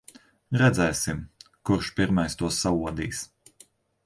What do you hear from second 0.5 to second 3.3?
Redzēsim, kurš pirmais to saodīs.